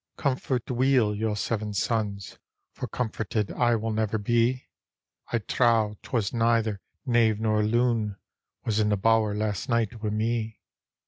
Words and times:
"Comfort 0.17 0.71
weel 0.71 1.13
your 1.13 1.35
seven 1.35 1.75
sons, 1.75 2.39
For 2.71 2.87
comforted 2.87 3.51
I. 3.51 3.75
will 3.75 3.91
never 3.93 4.17
be: 4.17 4.65
I 5.31 5.37
trow 5.37 5.95
'twas 6.01 6.33
neither 6.33 6.81
knave 7.05 7.39
nor 7.39 7.61
loon 7.61 8.15
Was 8.65 8.79
in 8.79 8.89
the 8.89 8.97
bower 8.97 9.35
last 9.35 9.69
night 9.69 10.01
wi' 10.01 10.09
me." 10.09 10.59